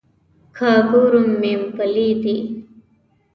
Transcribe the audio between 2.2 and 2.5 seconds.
دي.